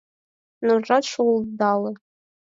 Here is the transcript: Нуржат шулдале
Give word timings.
Нуржат 0.65 1.03
шулдале 1.11 1.91